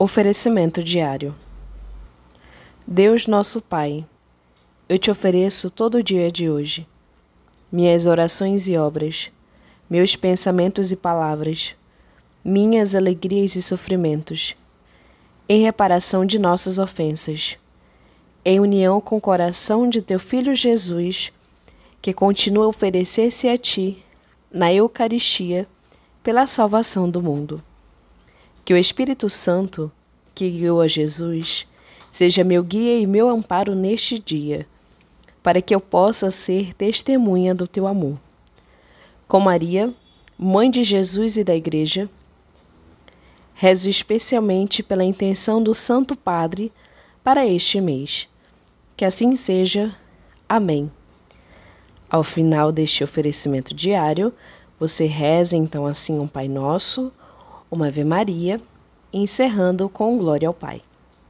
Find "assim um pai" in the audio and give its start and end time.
55.86-56.48